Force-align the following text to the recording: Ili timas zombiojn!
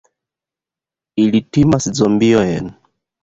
Ili 1.25 1.41
timas 1.57 1.87
zombiojn! 1.99 2.73